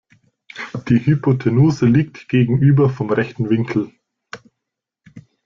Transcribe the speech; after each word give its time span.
Die 0.89 0.97
Hypotenuse 0.97 1.85
liegt 1.85 2.27
gegenüber 2.27 2.89
vom 2.89 3.11
rechten 3.11 3.51
Winkel. 3.51 3.91